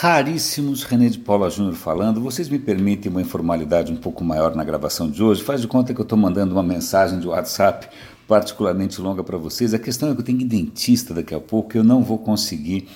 [0.00, 2.20] raríssimos, René de Paula Júnior falando.
[2.20, 5.42] Vocês me permitem uma informalidade um pouco maior na gravação de hoje?
[5.42, 7.88] Faz de conta que eu estou mandando uma mensagem de WhatsApp
[8.28, 9.74] particularmente longa para vocês.
[9.74, 12.86] A questão é que eu tenho dentista daqui a pouco, eu não vou conseguir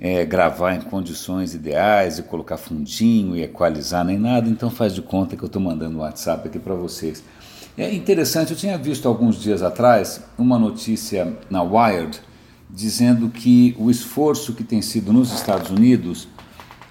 [0.00, 5.00] é, gravar em condições ideais e colocar fundinho e equalizar nem nada, então faz de
[5.00, 7.22] conta que eu estou mandando um WhatsApp aqui para vocês.
[7.76, 12.20] É interessante, eu tinha visto alguns dias atrás uma notícia na Wired
[12.68, 16.26] dizendo que o esforço que tem sido nos Estados Unidos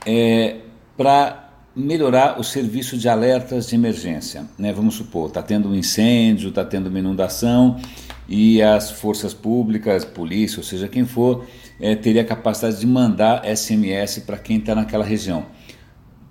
[0.05, 0.57] é
[0.95, 4.45] para melhorar o serviço de alertas de emergência.
[4.57, 4.73] Né?
[4.73, 7.79] Vamos supor, está tendo um incêndio, está tendo uma inundação
[8.27, 11.45] e as forças públicas, polícia, ou seja, quem for,
[11.79, 15.45] é, teria a capacidade de mandar SMS para quem está naquela região.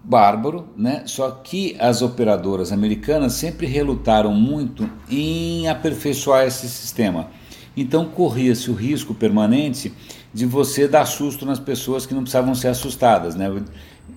[0.02, 1.02] Bárbaro, né?
[1.06, 7.30] Só que as operadoras americanas sempre relutaram muito em aperfeiçoar esse sistema.
[7.76, 9.92] Então corria-se o risco permanente
[10.36, 13.34] de você dar susto nas pessoas que não precisavam ser assustadas.
[13.34, 13.50] Né?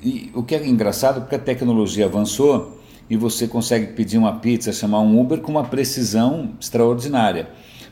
[0.04, 2.78] E o que é engraçado porque a tecnologia avançou
[3.10, 7.48] e você consegue pedir uma pizza, chamar um Uber com uma precisão extraordinária.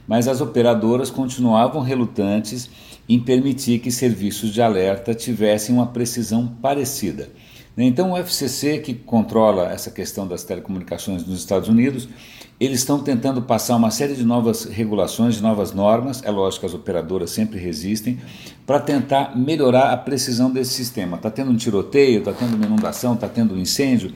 [0.06, 2.70] Mas as operadoras continuavam relutantes
[3.08, 7.30] em permitir que serviços de alerta tivessem uma precisão parecida.
[7.78, 12.10] Então, o FCC, que controla essa questão das telecomunicações nos Estados Unidos,
[12.60, 16.66] eles estão tentando passar uma série de novas regulações, de novas normas, é lógico que
[16.66, 18.18] as operadoras sempre resistem,
[18.66, 21.18] para tentar melhorar a precisão desse sistema.
[21.18, 24.12] Está tendo um tiroteio, está tendo uma inundação, está tendo um incêndio.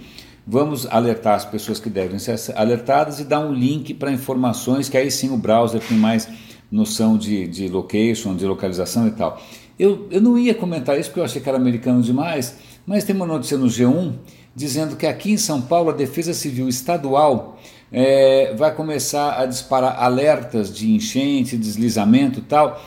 [0.46, 4.98] Vamos alertar as pessoas que devem ser alertadas e dar um link para informações que
[4.98, 6.28] aí sim o browser tem mais
[6.72, 9.40] noção de, de location, de localização e tal.
[9.78, 13.16] Eu, eu não ia comentar isso porque eu achei que era americano demais, mas tem
[13.16, 14.14] uma notícia no G1
[14.56, 17.60] dizendo que aqui em São Paulo a Defesa Civil Estadual
[17.92, 22.82] é, vai começar a disparar alertas de enchente, deslizamento tal,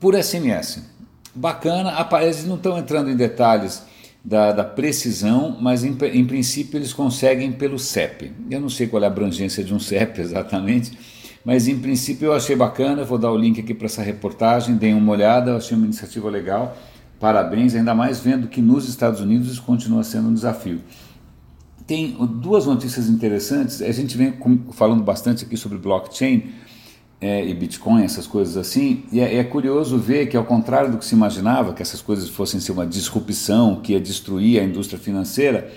[0.00, 0.82] por SMS.
[1.34, 3.82] Bacana, eles não estão entrando em detalhes
[4.24, 8.32] da, da precisão, mas em, em, princípio eles conseguem pelo CEP.
[8.50, 10.92] Eu não sei qual é a abrangência de um CEP exatamente,
[11.44, 13.04] mas em princípio eu achei bacana.
[13.04, 16.76] Vou dar o link aqui para essa reportagem, deem uma olhada, achei uma iniciativa legal.
[17.18, 20.80] Parabéns, ainda mais vendo que nos Estados Unidos isso continua sendo um desafio
[21.88, 23.80] tem duas notícias interessantes.
[23.80, 24.34] A gente vem
[24.72, 26.50] falando bastante aqui sobre blockchain
[27.18, 30.98] é, e Bitcoin, essas coisas assim, e é, é, curioso ver que, ao contrário do
[30.98, 34.98] que se imaginava, que essas coisas fossem ser uma disrupção que ia destruir a indústria
[35.00, 35.72] financeira,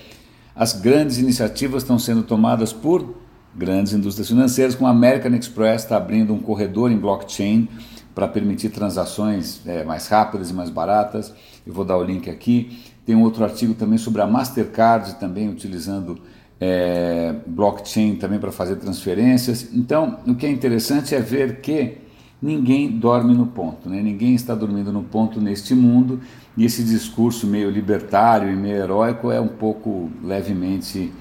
[0.54, 3.16] as grandes iniciativas estão sendo tomadas por
[3.56, 7.68] grandes indústrias financeiras, como a American Express está abrindo um corredor em blockchain
[8.14, 11.32] para permitir transações é, mais rápidas e mais baratas.
[11.66, 12.78] Eu vou dar o link aqui.
[13.04, 16.18] Tem um outro artigo também sobre a Mastercard, também utilizando
[16.60, 19.68] é, blockchain também para fazer transferências.
[19.72, 21.98] Então, o que é interessante é ver que
[22.40, 24.00] ninguém dorme no ponto, né?
[24.02, 26.20] ninguém está dormindo no ponto neste mundo
[26.56, 31.12] e esse discurso meio libertário e meio heróico é um pouco levemente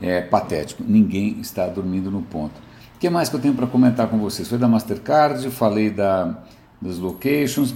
[0.00, 0.82] é, patético.
[0.86, 2.65] Ninguém está dormindo no ponto.
[2.96, 4.48] O que mais que eu tenho para comentar com vocês?
[4.48, 6.42] Foi da Mastercard, falei da,
[6.80, 7.74] das locations.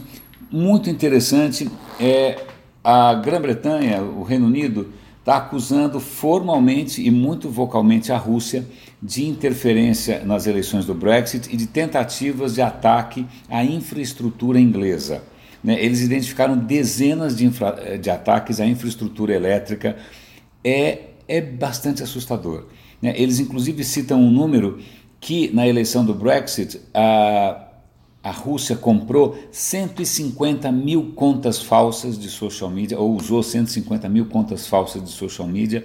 [0.50, 1.70] Muito interessante
[2.00, 2.42] é
[2.82, 8.66] a Grã-Bretanha, o Reino Unido, está acusando formalmente e muito vocalmente a Rússia
[9.02, 15.22] de interferência nas eleições do Brexit e de tentativas de ataque à infraestrutura inglesa.
[15.62, 15.84] Né?
[15.84, 19.98] Eles identificaram dezenas de, infra, de, ataques à infraestrutura elétrica.
[20.64, 22.68] É, é bastante assustador.
[23.02, 23.12] Né?
[23.18, 24.78] Eles, inclusive, citam um número
[25.20, 27.66] que, na eleição do Brexit, a
[28.22, 34.66] a Rússia comprou 150 mil contas falsas de social media, ou usou 150 mil contas
[34.66, 35.84] falsas de social media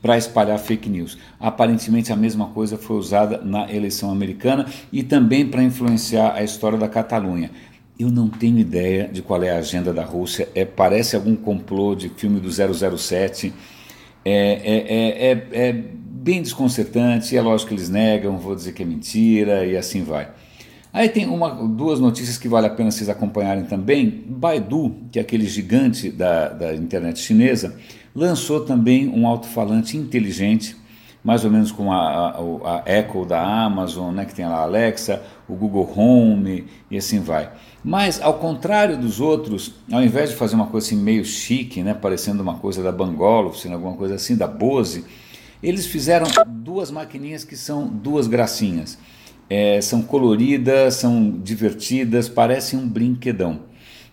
[0.00, 1.18] para espalhar fake news.
[1.40, 6.78] Aparentemente a mesma coisa foi usada na eleição americana e também para influenciar a história
[6.78, 7.50] da Catalunha.
[7.98, 11.94] Eu não tenho ideia de qual é a agenda da Rússia, é, parece algum complô
[11.94, 13.52] de filme do 007,
[14.24, 15.84] é, é, é, é, é
[16.22, 20.28] bem desconcertante, é lógico que eles negam, vou dizer que é mentira e assim vai.
[20.92, 24.24] Aí tem uma, duas notícias que vale a pena vocês acompanharem também.
[24.28, 27.76] Baidu, que é aquele gigante da, da internet chinesa,
[28.14, 30.76] lançou também um alto-falante inteligente,
[31.24, 34.62] mais ou menos como a, a, a, Echo da Amazon, né, que tem lá a
[34.62, 37.50] Alexa, o Google Home e assim vai.
[37.82, 41.94] Mas, ao contrário dos outros, ao invés de fazer uma coisa assim meio chique, né,
[41.94, 45.04] parecendo uma coisa da Bangor, sendo alguma coisa assim, da Bose,
[45.62, 48.98] eles fizeram duas maquininhas que são duas gracinhas
[49.52, 53.60] é, são coloridas, são divertidas, parecem um brinquedão.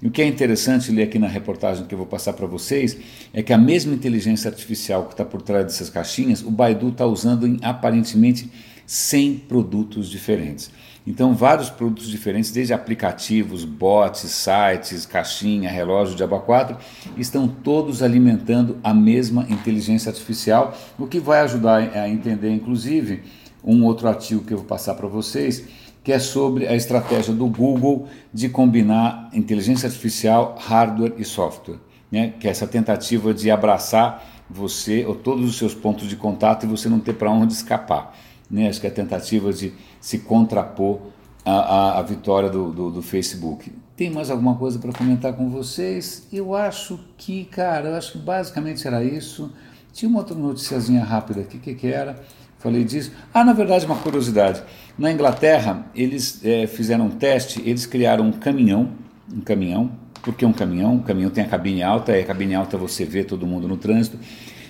[0.01, 2.97] E o que é interessante ler aqui na reportagem que eu vou passar para vocês
[3.33, 7.05] é que a mesma inteligência artificial que está por trás dessas caixinhas, o Baidu está
[7.05, 8.51] usando em aparentemente
[8.85, 10.69] 100 produtos diferentes.
[11.09, 16.77] Então, vários produtos diferentes, desde aplicativos, bots, sites, caixinha, relógio de aba 4,
[17.17, 23.23] estão todos alimentando a mesma inteligência artificial, o que vai ajudar a entender, inclusive,
[23.63, 25.65] um outro artigo que eu vou passar para vocês,
[26.03, 31.79] que é sobre a estratégia do Google de combinar inteligência artificial, hardware e software,
[32.11, 32.35] né?
[32.39, 36.69] que é essa tentativa de abraçar você ou todos os seus pontos de contato e
[36.69, 38.15] você não ter para onde escapar
[38.49, 38.67] né?
[38.67, 40.99] acho que é a tentativa de se contrapor
[41.45, 43.71] à, à, à vitória do, do, do, Facebook.
[43.95, 46.27] Tem mais alguma coisa para comentar com vocês?
[46.31, 49.51] Eu acho que, cara, eu acho que basicamente era isso.
[49.91, 52.15] Tinha uma outra noticiazinha rápida aqui, o que, que era?
[52.59, 53.11] Falei disso.
[53.33, 54.61] Ah, na verdade, uma curiosidade.
[54.97, 58.91] Na Inglaterra, eles é, fizeram um teste, eles criaram um caminhão,
[59.33, 59.91] um caminhão,
[60.21, 63.23] porque um caminhão, um caminhão tem a cabine alta, e a cabine alta você vê
[63.23, 64.19] todo mundo no trânsito,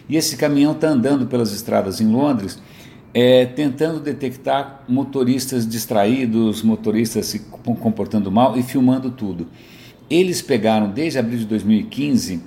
[0.08, 2.60] e esse caminhão está andando pelas estradas em Londres
[3.14, 9.48] é, tentando detectar motoristas distraídos, motoristas se comportando mal e filmando tudo.
[10.10, 12.42] Eles pegaram, desde abril de 2015,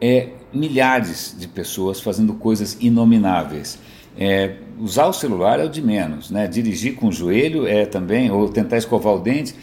[0.00, 3.78] é, milhares de pessoas fazendo coisas inomináveis.
[4.18, 6.46] É, usar o celular é o de menos, né?
[6.46, 9.54] dirigir com o joelho é também, ou tentar escovar o dente,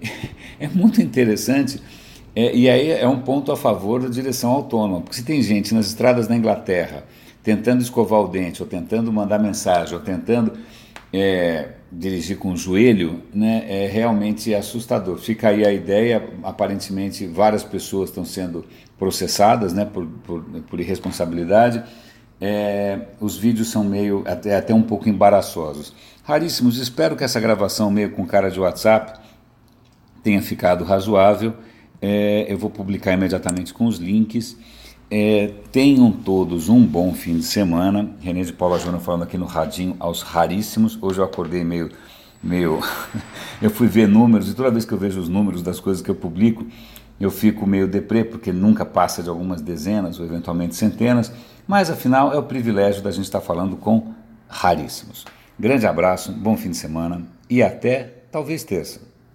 [0.60, 1.80] é muito interessante.
[2.36, 5.74] É, e aí é um ponto a favor da direção autônoma, porque se tem gente
[5.74, 7.04] nas estradas da Inglaterra
[7.42, 10.52] tentando escovar o dente, ou tentando mandar mensagem, ou tentando
[11.12, 15.16] é, dirigir com o joelho, né, é realmente assustador.
[15.16, 18.66] Fica aí a ideia, aparentemente várias pessoas estão sendo
[18.98, 21.82] processadas né, por, por, por irresponsabilidade.
[22.40, 25.94] É, os vídeos são meio, até, até um pouco embaraçosos.
[26.24, 29.20] Raríssimos, espero que essa gravação meio com cara de WhatsApp
[30.22, 31.54] tenha ficado razoável.
[32.00, 34.56] É, eu vou publicar imediatamente com os links.
[35.10, 38.10] É, tenham todos um bom fim de semana.
[38.20, 40.98] Renê de Paula Júnior falando aqui no Radinho aos raríssimos.
[41.00, 41.90] Hoje eu acordei meio.
[42.42, 42.80] meio
[43.62, 46.10] eu fui ver números e toda vez que eu vejo os números das coisas que
[46.10, 46.66] eu publico,
[47.20, 51.32] eu fico meio deprê, porque nunca passa de algumas dezenas ou eventualmente centenas.
[51.66, 54.12] Mas afinal é o privilégio da gente estar falando com
[54.48, 55.24] raríssimos.
[55.58, 59.15] Grande abraço, bom fim de semana e até talvez terça.